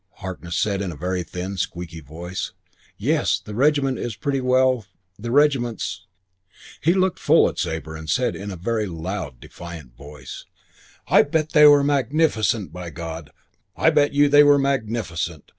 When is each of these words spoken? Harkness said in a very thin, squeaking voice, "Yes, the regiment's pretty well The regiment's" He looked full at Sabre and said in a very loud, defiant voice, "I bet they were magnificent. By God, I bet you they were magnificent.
Harkness 0.15 0.55
said 0.57 0.81
in 0.81 0.91
a 0.91 0.95
very 0.95 1.21
thin, 1.21 1.57
squeaking 1.57 2.03
voice, 2.05 2.53
"Yes, 2.97 3.37
the 3.39 3.53
regiment's 3.53 4.15
pretty 4.15 4.41
well 4.41 4.87
The 5.19 5.29
regiment's" 5.29 6.07
He 6.81 6.95
looked 6.95 7.19
full 7.19 7.47
at 7.47 7.59
Sabre 7.59 7.95
and 7.95 8.09
said 8.09 8.35
in 8.35 8.49
a 8.49 8.55
very 8.55 8.87
loud, 8.87 9.39
defiant 9.39 9.95
voice, 9.95 10.47
"I 11.07 11.21
bet 11.21 11.51
they 11.51 11.67
were 11.67 11.83
magnificent. 11.83 12.73
By 12.73 12.89
God, 12.89 13.29
I 13.75 13.91
bet 13.91 14.11
you 14.11 14.27
they 14.27 14.41
were 14.43 14.57
magnificent. 14.57 15.43